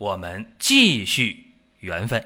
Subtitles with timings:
[0.00, 2.24] 我们继续缘分。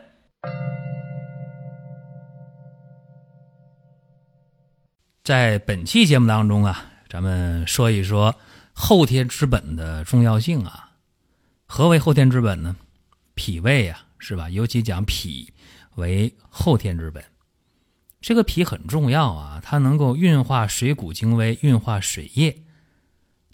[5.25, 8.37] 在本期节目当中啊，咱们说一说
[8.73, 10.93] 后天之本的重要性啊。
[11.67, 12.77] 何为后天之本呢？
[13.35, 14.49] 脾胃啊，是吧？
[14.49, 15.53] 尤其讲脾
[15.96, 17.25] 为后天之本，
[18.21, 22.57] 这个脾很重要啊，它能够运化水谷精微，运化水液。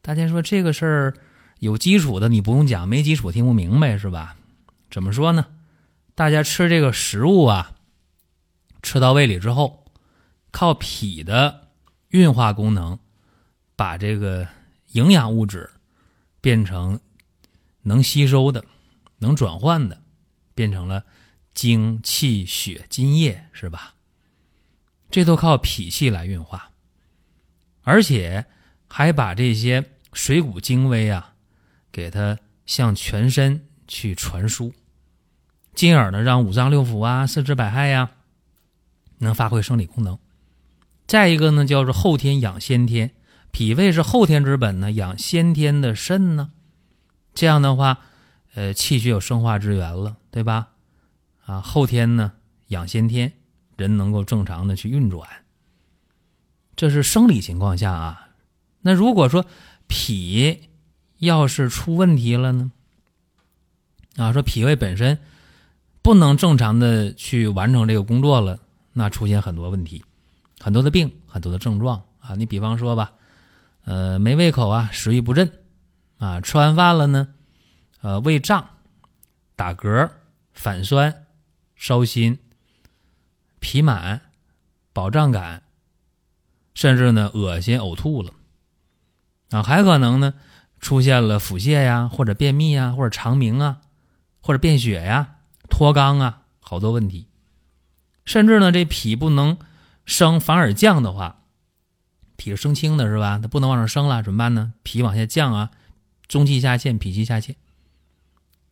[0.02, 1.14] 大家说这个事儿
[1.60, 4.36] 有基础的，你不用讲；没基础听不明白，是吧？
[4.90, 5.46] 怎么说呢？
[6.14, 7.76] 大家吃这个食物啊，
[8.82, 9.84] 吃到胃里之后，
[10.50, 11.68] 靠脾的
[12.08, 12.98] 运化功能，
[13.76, 14.48] 把这个
[14.92, 15.70] 营养物质
[16.40, 16.98] 变成
[17.82, 18.64] 能吸收的、
[19.18, 20.02] 能转换的，
[20.54, 21.04] 变成了
[21.54, 23.94] 精气血津液，是吧？
[25.10, 26.70] 这都靠脾气来运化，
[27.82, 28.46] 而且
[28.88, 31.29] 还把这些水谷精微啊，
[31.90, 34.72] 给它向全身去传输。
[35.74, 38.10] 进而呢，让五脏六腑啊、四肢百骸呀，
[39.18, 40.18] 能发挥生理功能。
[41.06, 43.12] 再一个呢，叫做后天养先天，
[43.50, 46.52] 脾胃是后天之本呢，养先天的肾呢。
[47.32, 48.00] 这样的话，
[48.54, 50.70] 呃，气血有生化之源了，对吧？
[51.46, 52.32] 啊，后天呢
[52.68, 53.32] 养先天，
[53.76, 55.28] 人能够正常的去运转。
[56.76, 58.28] 这是生理情况下啊。
[58.82, 59.44] 那如果说
[59.86, 60.69] 脾
[61.20, 62.70] 要是出问题了呢？
[64.16, 65.18] 啊，说脾胃本身。
[66.02, 68.58] 不能正常的去完成这个工作了，
[68.94, 70.02] 那出现很多问题，
[70.58, 72.34] 很多的病，很多的症状啊。
[72.36, 73.12] 你比方说吧，
[73.84, 75.52] 呃，没胃口啊，食欲不振
[76.16, 77.28] 啊，吃完饭了呢，
[78.00, 78.66] 呃，胃胀、
[79.56, 80.10] 打嗝、
[80.54, 81.26] 反酸、
[81.76, 82.38] 烧心、
[83.58, 84.22] 脾满、
[84.94, 85.64] 饱胀感，
[86.72, 88.32] 甚至呢，恶心、呕吐了
[89.50, 90.32] 啊，还可能呢，
[90.80, 93.80] 出现了腹泻呀，或者便秘呀，或者肠鸣啊，
[94.40, 95.36] 或者便血呀。
[95.68, 97.28] 脱肛啊，好多问题，
[98.24, 99.56] 甚至呢，这脾不能
[100.04, 101.44] 升反而降的话，
[102.36, 103.38] 脾是升清的是吧？
[103.40, 104.74] 它不能往上升了，怎么办呢？
[104.82, 105.70] 脾往下降啊，
[106.26, 107.54] 中气下陷，脾气下陷，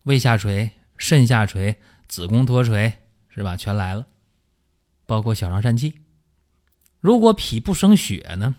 [0.02, 2.94] 胃下垂，肾下垂，子宫脱垂，
[3.28, 3.56] 是吧？
[3.56, 4.06] 全来了，
[5.06, 6.00] 包括小肠疝气。
[7.00, 8.56] 如果脾不生血呢？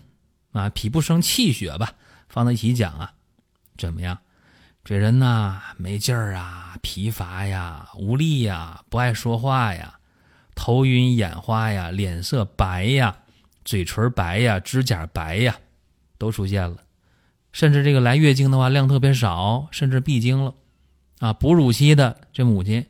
[0.52, 1.92] 啊，脾不生气血吧，
[2.28, 3.12] 放在一起讲啊，
[3.80, 4.18] 怎么样？
[4.84, 9.98] 这人呐，没劲儿啊，疲乏呀，无力呀，不爱说话呀，
[10.54, 13.16] 头晕眼花呀，脸色白呀，
[13.64, 15.56] 嘴唇白呀，指甲白呀，
[16.18, 16.78] 都出现了。
[17.52, 20.54] 甚至这个来月经的话，量特别少，甚至闭经了。
[21.18, 22.86] 啊，哺乳期的这母亲，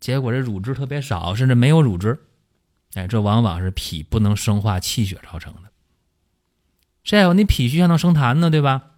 [0.00, 2.18] 结果这乳汁特别少，甚至没有乳汁。
[2.94, 5.70] 哎，这往往是脾不能生化气血造成的。
[7.04, 8.92] 再有，你脾虚还能生痰呢，对吧？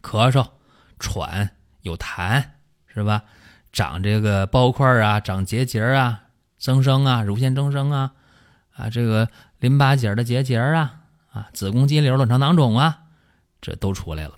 [0.00, 0.50] 咳嗽、
[0.98, 1.50] 喘。
[1.82, 2.42] 有痰
[2.86, 3.22] 是吧？
[3.72, 6.22] 长这个包块啊，长结节啊，
[6.58, 8.12] 增生啊，乳腺增生啊，
[8.72, 9.28] 啊，这个
[9.60, 13.02] 淋巴结的结节啊，啊，子宫肌瘤、卵巢囊肿啊，
[13.60, 14.32] 这都出来了。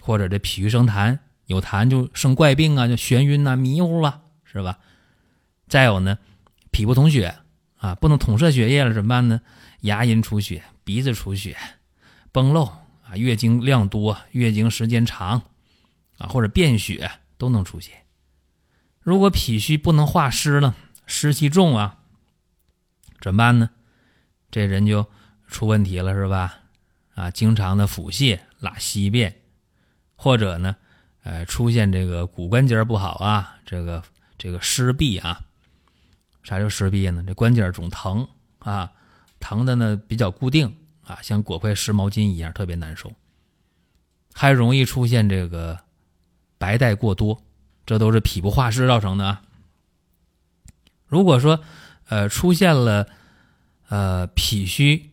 [0.00, 4.78] 或者这脾虚生痰，有痰就生怪病啊，就眩晕呐、迷糊啊，是吧？
[5.68, 6.16] 再有呢，
[6.70, 7.34] 脾不统血
[7.76, 9.40] 啊，不能统摄血液了，怎么办呢？
[9.80, 11.56] 牙龈出血，鼻子出血，
[12.32, 12.64] 崩漏
[13.04, 15.42] 啊，月经量多，月经时间长。
[16.18, 18.04] 啊，或者便血都能出现。
[19.00, 20.74] 如果脾虚不能化湿了，
[21.06, 21.98] 湿气重啊，
[23.20, 23.70] 怎么办呢？
[24.50, 25.06] 这人就
[25.46, 26.58] 出问题了，是吧？
[27.14, 29.42] 啊，经常的腹泻、拉稀便，
[30.16, 30.74] 或者呢，
[31.22, 34.02] 呃，出现这个骨关节不好啊，这个
[34.36, 35.40] 这个湿痹啊。
[36.42, 37.22] 啥叫湿痹呢？
[37.26, 38.26] 这关节总疼
[38.58, 38.92] 啊，
[39.38, 43.12] 疼的呢比较固定啊，像裹块湿毛巾一样，特别难受。
[44.32, 45.85] 还容易出现这个。
[46.66, 47.40] 白带过多，
[47.86, 49.42] 这都是脾不化湿造成的啊。
[51.06, 51.60] 如果说，
[52.08, 53.06] 呃，出现了，
[53.88, 55.08] 呃，脾虚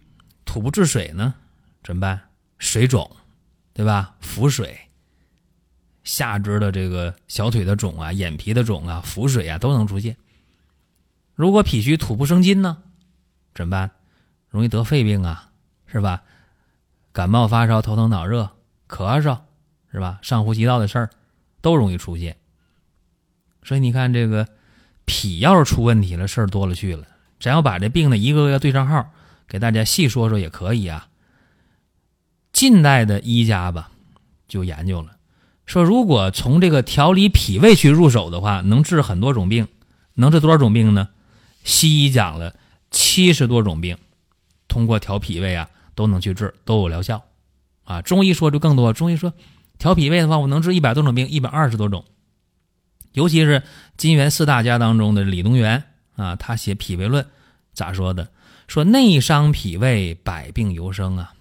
[0.46, 1.36] 吐不治水呢，
[1.84, 2.20] 怎么办？
[2.58, 3.16] 水肿，
[3.72, 4.16] 对吧？
[4.20, 4.76] 腹水，
[6.04, 10.18] 下肢的这个小腿的肿啊，眼皮的肿啊，腹水啊，都能出现。
[11.36, 12.82] 如果脾虚吐不生津呢，
[13.54, 13.92] 怎么办？
[14.50, 15.52] 容易得肺病啊，
[15.86, 16.24] 是吧？
[17.12, 18.50] 感冒发烧、头疼脑热、
[18.90, 19.38] 咳嗽，
[19.92, 20.18] 是吧？
[20.24, 21.12] 上呼吸道的事儿。
[21.64, 22.36] 都容易出现，
[23.64, 24.48] 所以你看这个
[25.06, 27.08] 脾要是出问题了，事儿多了去了。
[27.40, 29.10] 咱要把这病呢一个个对上号，
[29.48, 31.08] 给大家细说说也可以啊。
[32.52, 33.92] 近代的医家吧，
[34.48, 35.18] 就研究了，
[35.66, 39.68] 说如果从这个调理脾胃去入手的话，能治很多种病。
[40.16, 41.10] 能治多少种病呢？
[41.64, 42.56] 西医讲了
[42.92, 43.98] 七十多种病，
[44.68, 47.24] 通过调脾胃啊，都能去治，都有疗效。
[47.84, 49.34] 啊，中医说就更多，中医说
[49.84, 52.06] 调脾胃的话，我能治一百多种病，一百二十多种。
[53.12, 53.64] 尤其是
[53.98, 55.84] 金元四大家当中的李东垣
[56.16, 57.26] 啊，他写《脾胃论》
[57.74, 58.32] 咋说的？
[58.70, 61.34] 说内伤脾胃，百病由生啊。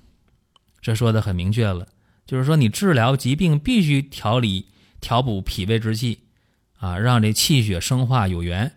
[0.80, 1.86] 这说的很明确了，
[2.26, 4.66] 就是说你治疗疾病必须调理、
[5.00, 6.24] 调补脾胃之气
[6.78, 8.72] 啊，让这气血生化有源，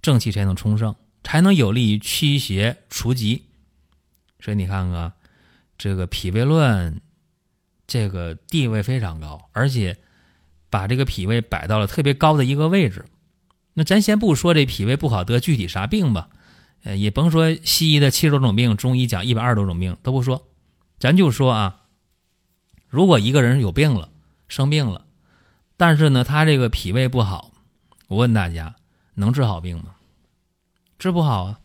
[0.00, 0.94] 正气才能充盛，
[1.24, 3.46] 才能有利于驱邪除疾。
[4.38, 5.12] 所以你看看
[5.76, 6.94] 这个《脾胃论》，
[7.88, 9.98] 这个地位非常高，而且。
[10.70, 13.06] 把这个脾胃摆到了特别高的一个位置，
[13.72, 16.28] 那咱先不说这脾胃不好得具体啥病吧，
[16.82, 20.46] 呃，也甭说西医的七十多种病，中医讲一百二十多种病都不说，
[20.98, 21.84] 咱就说啊，
[22.86, 24.10] 如果一个人有病了，
[24.46, 25.06] 生病了，
[25.78, 27.50] 但是呢他这个脾胃不好，
[28.08, 28.76] 我问大家
[29.14, 29.94] 能治好病吗？
[30.98, 31.60] 治不好啊！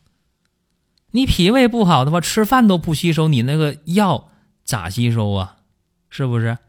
[1.11, 4.31] 你脾胃不好的话，吃饭都不吸收，你那个药
[4.63, 5.57] 咋吸收啊？
[6.15, 6.59] 是不是？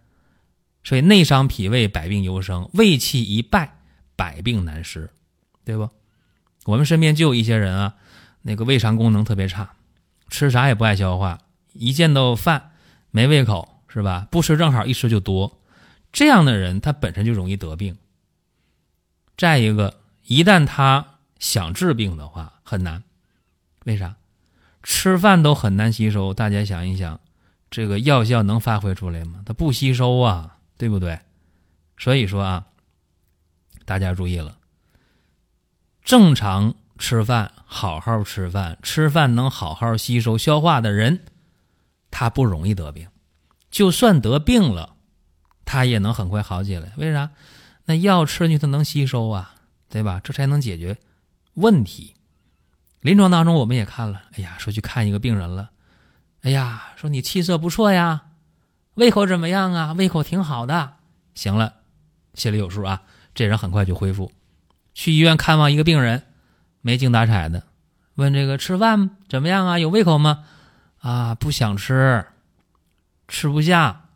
[0.83, 3.77] 所以内伤脾胃，百病由生；胃气一败，
[4.17, 5.11] 百病难施，
[5.67, 5.91] 对不？
[6.65, 7.97] 我们身边就有一些人啊，
[8.41, 9.75] 那个胃肠功能特别差，
[10.31, 11.41] 吃啥也不爱消化，
[11.75, 12.71] 一见到饭
[13.11, 14.27] 没胃口，是吧？
[14.31, 15.61] 不吃正好，一吃就多。
[16.11, 17.99] 这样的人他本身就容易得病。
[19.37, 23.03] 再一个，一旦他想治病的话，很难。
[23.85, 24.17] 为啥？
[24.83, 26.33] 吃饭都很难吸收。
[26.33, 27.21] 大家想一想，
[27.75, 29.43] 这个药效能发挥出来吗？
[29.45, 30.53] 它不吸收啊。
[30.77, 31.17] 对不对？
[31.97, 32.67] 所以说啊，
[33.85, 34.59] 大家注意了，
[36.03, 41.21] 正常吃饭，好好吃饭，吃饭能好好吸收消化的人，
[42.11, 43.07] 他不容易得病。
[43.71, 44.97] 就算得病了，
[45.65, 46.93] 他也能很快好起来。
[46.97, 47.31] 为啥？
[47.85, 49.55] 那药吃进去，它能吸收啊，
[49.89, 50.21] 对吧？
[50.25, 50.99] 这才能解决
[51.55, 52.17] 问题。
[53.01, 55.71] 临床当中，我们也看了，哎呀，说去看一个病人了，
[56.45, 58.25] 哎呀，说你气色不错呀。
[58.97, 59.95] 胃口怎么样啊？
[59.95, 60.93] 胃口挺好的。
[61.35, 61.73] 行了，
[62.35, 63.01] 心里有数啊。
[63.35, 64.31] 这人很快就恢复。
[64.93, 66.23] 去医院看望一个病人，
[66.83, 67.65] 没精打采的，
[68.17, 69.79] 问这个吃饭怎么样啊？
[69.79, 70.45] 有胃口吗？
[71.01, 72.27] 啊，不想吃，
[73.27, 74.11] 吃不下，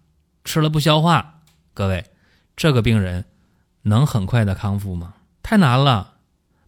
[0.44, 1.40] 吃了不消化。
[1.72, 2.04] 各位，
[2.54, 3.24] 这个病人
[3.82, 5.14] 能很快的康复吗？
[5.42, 6.16] 太难了。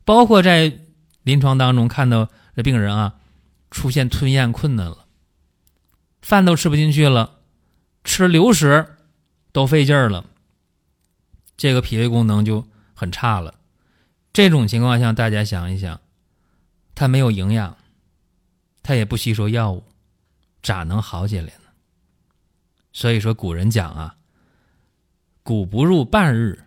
[0.07, 0.73] 包括在
[1.23, 3.17] 临床当中看到这病人啊，
[3.71, 5.00] 出现吞咽困难了，
[6.23, 7.39] 饭都吃不进去了。
[8.03, 8.97] 吃流食
[9.53, 10.25] 都费劲儿了，
[11.57, 13.55] 这个脾胃功能就很差了。
[14.33, 16.01] 这种情况下，大家想一想，
[16.95, 17.77] 他没有营养，
[18.83, 19.85] 他也不吸收药物，
[20.63, 21.69] 咋能好起来呢？
[22.93, 24.17] 所以说，古人讲啊
[25.45, 26.65] ，“谷不入半日，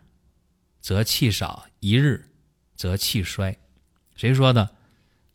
[0.81, 2.29] 则气少；一日，
[2.75, 3.57] 则气衰。”
[4.15, 4.65] 谁说的？《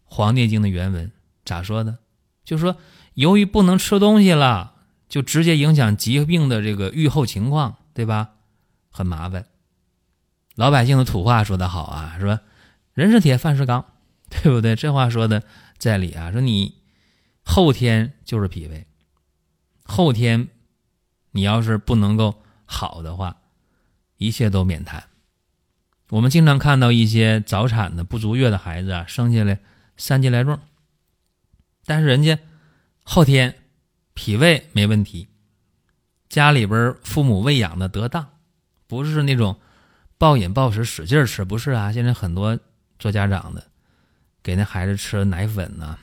[0.04, 1.10] 黄帝经》的原文
[1.44, 1.98] 咋说的？
[2.44, 2.76] 就说
[3.18, 4.76] 由于不能吃东西了。
[5.08, 8.32] 就直接影响疾病的这个预后情况，对吧？
[8.90, 9.46] 很麻烦。
[10.54, 12.40] 老百姓的土话说得好啊，说
[12.92, 13.86] 人是铁，饭是钢，
[14.28, 14.76] 对不对？
[14.76, 15.42] 这话说的
[15.78, 16.30] 在理啊。
[16.30, 16.75] 说你
[17.42, 18.87] 后天就是脾胃，
[19.82, 20.48] 后天
[21.30, 23.38] 你要是不能够好的话，
[24.18, 25.04] 一切都免谈。
[26.10, 29.58] 我们经常看到一些早产的不足月的孩子啊，生下来
[29.96, 30.60] 三斤来重，
[31.87, 32.38] 但是人家
[33.10, 33.54] 后天。
[34.12, 35.28] 脾胃没问题，
[36.28, 38.28] 家里边父母喂养的得当，
[38.88, 39.60] 不是那种
[40.18, 41.92] 暴饮暴食使劲吃，不是啊。
[41.92, 42.58] 现在很多
[42.98, 43.64] 做家长的，
[44.42, 45.96] 给那孩子吃奶粉呢，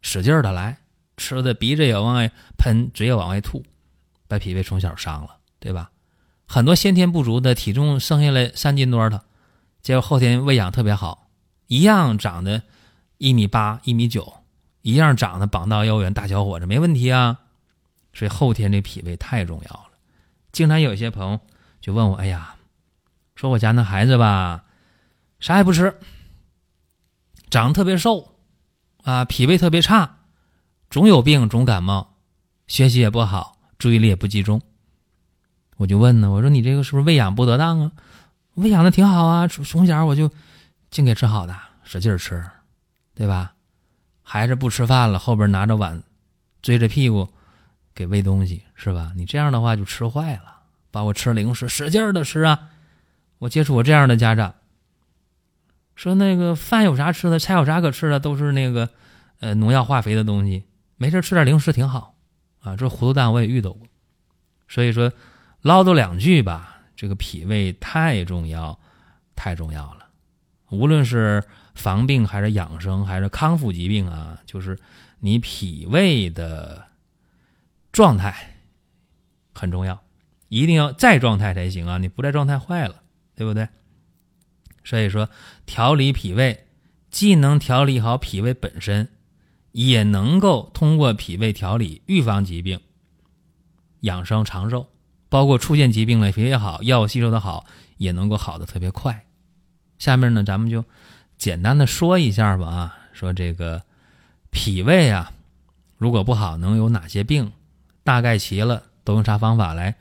[0.00, 0.78] 使劲的来
[1.16, 3.64] 吃的，鼻子也往外喷，嘴也往外吐，
[4.28, 5.90] 把脾胃从小伤了，对吧？
[6.46, 9.24] 很多先天不足的，体重生下来三斤多的，
[9.82, 11.28] 结果后天喂养特别好，
[11.66, 12.62] 一样长得
[13.16, 14.34] 一米八、一米九。
[14.82, 17.38] 一样长得膀大腰圆大小伙子没问题啊，
[18.12, 19.90] 所以后天这脾胃太重要了。
[20.52, 21.40] 经常有一些朋友
[21.80, 22.56] 就问我：“哎呀，
[23.34, 24.64] 说我家那孩子吧，
[25.40, 25.98] 啥也不吃，
[27.50, 28.34] 长得特别瘦，
[29.02, 30.16] 啊，脾胃特别差，
[30.88, 32.16] 总有病，总感冒，
[32.66, 34.60] 学习也不好，注意力也不集中。”
[35.76, 37.92] 我就问呢，我说：“你这个是不是喂养不得当啊？
[38.54, 40.30] 喂养的挺好啊，从从小我就
[40.90, 42.44] 净给吃好的，使劲吃，
[43.14, 43.52] 对吧？”
[44.30, 46.02] 孩子不吃饭了，后边拿着碗，
[46.60, 47.26] 追着屁股
[47.94, 49.10] 给喂东西，是吧？
[49.16, 52.68] 你这样的话就吃坏了，包括吃零食，使劲的吃啊！
[53.38, 54.54] 我接触过这样的家长，
[55.94, 58.90] 说那个饭有啥吃的，菜有啥可吃的，都是那个
[59.40, 60.64] 呃农药化肥的东西，
[60.98, 62.14] 没事吃点零食挺好
[62.60, 62.76] 啊。
[62.76, 63.86] 这糊涂蛋我也遇到过，
[64.68, 65.10] 所以说
[65.62, 68.78] 唠叨两句吧，这个脾胃太重要，
[69.34, 70.06] 太重要了。
[70.68, 71.42] 无论是
[71.78, 74.78] 防病还是养生还是康复疾病啊，就是
[75.20, 76.86] 你脾胃的
[77.92, 78.56] 状态
[79.54, 80.02] 很重要，
[80.48, 81.98] 一定要在状态才行啊！
[81.98, 83.02] 你不在状态坏了，
[83.34, 83.68] 对不对？
[84.84, 85.28] 所以说，
[85.66, 86.66] 调理脾胃，
[87.10, 89.08] 既能调理好脾胃本身，
[89.72, 92.80] 也能够通过脾胃调理预防疾病、
[94.00, 94.88] 养生长寿。
[95.30, 97.66] 包括出现疾病了，脾胃好，药物吸收的好，
[97.98, 99.26] 也能够好的特别快。
[99.98, 100.84] 下面呢，咱们就
[101.38, 103.82] 简单的说一下吧啊，说这个
[104.50, 105.32] 脾胃啊，
[105.96, 107.52] 如果不好，能有哪些病？
[108.02, 109.94] 大概齐了，都用啥方法来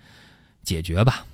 [0.63, 1.25] 解决吧？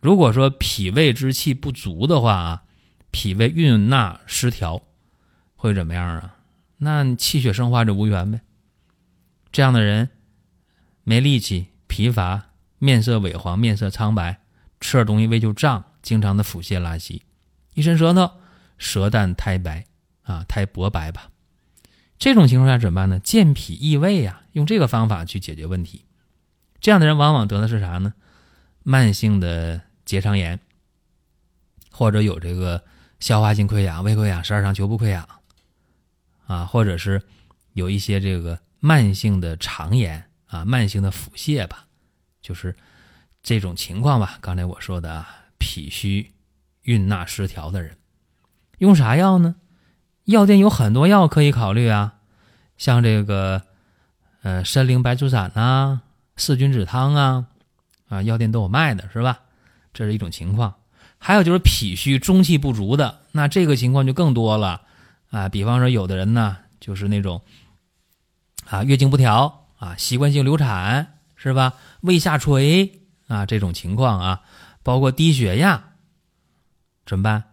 [0.00, 2.62] 如果说脾胃之气不足的话啊。
[3.10, 4.82] 脾胃运纳失调
[5.56, 6.36] 会怎么样啊？
[6.76, 8.42] 那气血生化就无源呗。
[9.50, 10.10] 这样的人
[11.04, 14.40] 没力气、疲乏、面色萎黄、面色苍白，
[14.78, 17.22] 吃点东西胃就胀，经常的腹泻拉稀，
[17.72, 18.30] 一伸舌头，
[18.78, 19.84] 舌淡苔白
[20.22, 21.30] 啊，苔薄白吧。
[22.18, 23.18] 这种情况下怎么办呢？
[23.20, 26.06] 健脾益胃呀，用这个方法去解决问题。
[26.80, 28.14] 这样的人往往得的是啥呢？
[28.82, 30.58] 慢性的结肠炎，
[31.90, 32.82] 或者有这个。
[33.20, 35.28] 消化性溃疡、胃溃疡、十二肠球部溃疡，
[36.46, 37.20] 啊，或者是
[37.72, 41.84] 有一些这个慢性的肠炎啊、慢性的腹泻吧，
[42.40, 42.76] 就是
[43.42, 44.38] 这种情况吧。
[44.40, 46.30] 刚才我说的啊，脾虚
[46.82, 47.98] 运纳失调的人，
[48.78, 49.54] 用啥药呢？
[50.24, 52.14] 药店有很多药可以考虑啊，
[52.76, 53.62] 像这个
[54.42, 56.02] 呃参苓白术散呐、
[56.36, 57.46] 四君子汤啊，
[58.08, 59.40] 啊，药店都有卖的，是吧？
[59.94, 60.74] 这是一种情况。
[61.18, 64.82] 还有就是脾虚中气不足的，那这个情况就更多了
[65.30, 65.48] 啊。
[65.48, 67.40] 比方说，有的人呢，就是那种
[68.66, 71.74] 啊月经不调啊，习惯性流产是吧？
[72.02, 74.42] 胃下垂啊这种情况啊，
[74.82, 75.82] 包括低血压，
[77.04, 77.44] 怎么办？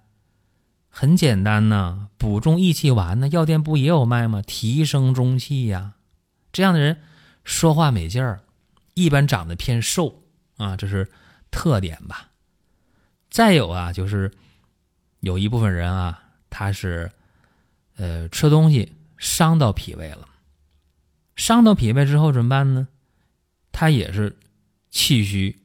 [0.98, 4.42] 很简单呢，补中益气丸呢，药店不也有卖吗？
[4.42, 5.96] 提升中气呀。
[6.54, 7.02] 这样的人
[7.44, 8.46] 说话没劲儿，
[8.94, 10.24] 一般长得偏瘦
[10.56, 11.12] 啊，这是
[11.52, 12.30] 特点吧。
[13.30, 14.32] 再有啊，就是
[15.20, 17.12] 有一部分人啊，他是
[17.98, 20.30] 呃吃东西伤到脾胃了，
[21.36, 22.88] 伤到脾胃之后怎么办呢？
[23.74, 24.34] 他也是
[24.92, 25.60] 气虚、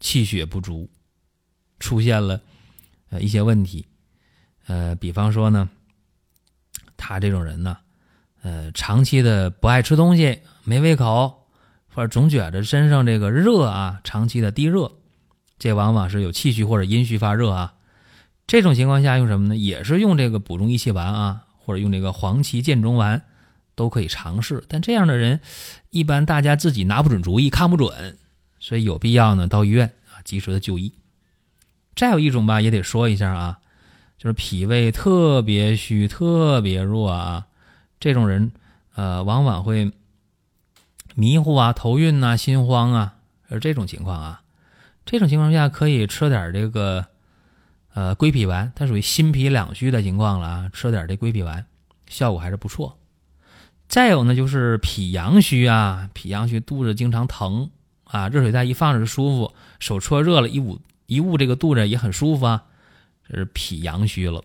[0.00, 0.90] 气血不足，
[1.78, 2.40] 出现了
[3.10, 3.86] 呃一些问题。
[4.66, 5.68] 呃，比方说呢，
[6.96, 7.76] 他这种人呢，
[8.42, 11.46] 呃，长期的不爱吃东西，没胃口，
[11.94, 14.92] 或者总觉得身上这个热啊，长期的低热。
[15.58, 17.74] 这往往是有气虚或者阴虚发热啊，
[18.48, 19.56] 这种情况下用什么呢？
[19.56, 23.22] 也是用这个补中益气丸啊，或者用这个黄芪健中丸，
[23.76, 24.64] 都可以尝试。
[24.66, 25.38] 但这样的人，
[25.90, 28.18] 一般大家自己拿不准主意，看不准，
[28.58, 30.92] 所以有必要呢到医院啊及时的就医。
[31.94, 33.60] 再有一种吧，也得说一下啊，
[34.22, 37.44] 就是脾胃特别虚、特别弱啊，
[37.98, 38.52] 这种人
[38.94, 39.90] 呃往往会
[41.16, 43.14] 迷糊啊、头晕呐、心慌啊，
[43.50, 44.42] 是这种情况啊。
[45.04, 47.04] 这种情况下可以吃点这个，
[47.94, 51.66] 呃，归脾丸，它属于心脾两虚的情况了啊，吃点这归脾丸，
[52.06, 52.96] 效果还是不错。
[53.88, 57.68] 再有呢，就是脾阳虚啊，脾阳虚肚子经常疼
[58.04, 62.62] 啊，热水袋一放着就舒服，手搓热了一捂一捂这个肚子也很舒服啊，
[63.28, 64.42] 这是脾阳虚了。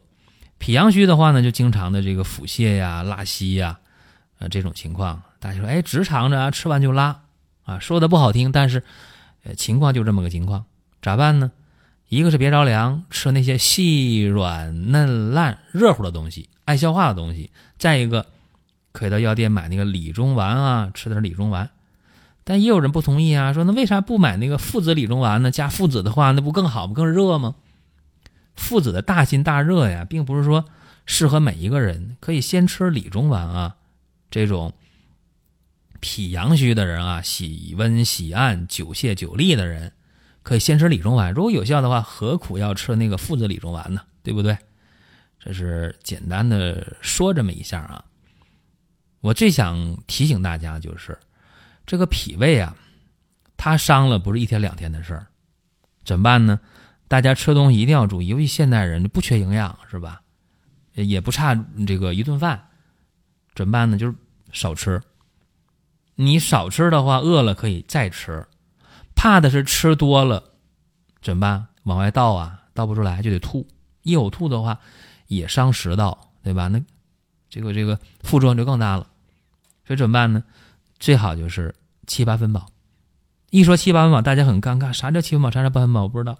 [0.57, 3.79] 脾阳虚的话呢，就经常的这个腹泻呀、拉稀呀，
[4.39, 7.21] 呃，这种情况，大家说，哎，直肠着吃完就拉
[7.65, 8.83] 啊，说的不好听，但是。
[9.43, 10.65] 呃情况就这么个情况，
[11.01, 11.51] 咋办呢？
[12.09, 18.25] 一个是别着凉，吃那些细软嫩烂、热乎的东西，爱消化的东西；再一个，
[18.91, 21.69] 可以到药店买那个理中丸啊，吃点理中丸。
[22.43, 25.49] 但也有人不同意啊，说那为啥不买那个附子理中丸呢？
[25.49, 26.93] 加附子的话，那不更好吗？
[26.93, 27.55] 更热吗？
[28.57, 30.65] 附子的大辛大热呀，并不是说
[31.05, 33.77] 适合每一个人，可以先吃理中丸啊，
[34.29, 34.73] 这种。
[35.99, 39.91] 脾阳虚的人啊，喜温喜暗、久泻久痢的人，
[40.43, 41.33] 可以先吃理中丸。
[41.33, 44.01] 如果有效的话，何苦要吃那个附子理中丸呢？
[44.21, 44.55] 对不对？
[45.39, 48.05] 这是简单的说这么一下啊。
[49.21, 51.17] 我最想提醒大家就是，
[51.87, 52.75] 这个脾胃啊，
[53.57, 55.25] 它伤了不是一天两天的事儿，
[56.05, 56.59] 怎么办呢？
[57.07, 60.21] 大家吃东西一定要注意，尤其现代人不缺营养是吧？
[60.93, 62.59] 也不差这个一顿饭，
[63.53, 63.97] 怎么办呢？
[63.97, 64.15] 就是
[64.51, 65.01] 少吃。
[66.15, 68.45] 你少吃的话，饿了可以再吃，
[69.15, 70.43] 怕的是吃多了
[71.21, 71.67] 怎么办？
[71.83, 73.67] 往外倒啊，倒不出来就得吐。
[74.01, 74.79] 一呕吐的话，
[75.27, 76.67] 也伤食道，对吧？
[76.67, 76.81] 那
[77.49, 79.07] 这个这个副作用就更大了。
[79.85, 80.43] 所以怎么办呢？
[80.97, 81.73] 最好就是
[82.07, 82.65] 七八分饱。
[83.51, 85.51] 一说七八分饱，大家很尴尬，啥叫七分饱？
[85.51, 86.01] 啥叫八分饱？
[86.01, 86.37] 我不知道。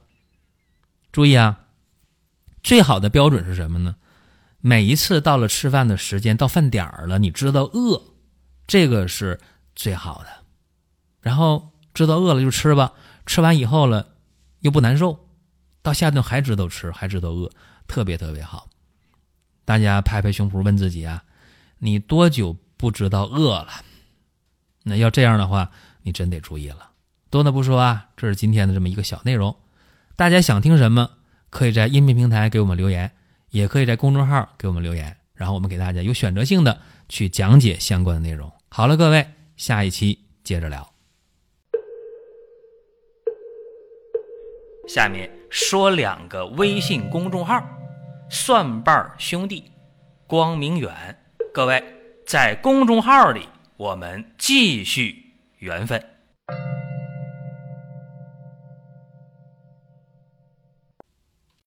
[1.17, 1.62] 注意啊，
[2.62, 3.95] 最好的标准是什么呢？
[4.59, 8.00] 每一次到了吃饭的时间，到饭点儿了，你知道饿，
[8.67, 9.39] 这个是
[9.75, 10.27] 最好的。
[11.19, 12.93] 然后知道饿了就吃吧，
[13.25, 14.09] 吃完以后了
[14.59, 15.27] 又不难受，
[15.81, 17.50] 到下顿还知道吃，还知道饿，
[17.88, 18.69] 特别特别好。
[19.65, 21.24] 大家拍拍胸脯问自己啊，
[21.79, 23.69] 你多久不知道饿了？
[24.83, 25.71] 那要这样的话，
[26.03, 26.91] 你真得注意了。
[27.31, 29.57] 多的不说啊，这是今天的这么一个小内容。
[30.17, 31.12] 大家想听什么，
[31.51, 33.12] 可以在音频平台给我们留言，
[33.51, 38.51] 也可以在公众号给我们留言，然后我们给大家有选择性的去讲解相关的内容。
[38.67, 40.91] 好了，各位，下一期接着聊。
[44.88, 47.63] 下面说两个微信公众号：
[48.27, 49.71] 蒜瓣兄弟、
[50.25, 51.15] 光明远。
[51.53, 51.83] 各位
[52.25, 53.47] 在公众号里，
[53.77, 56.03] 我们继续缘分。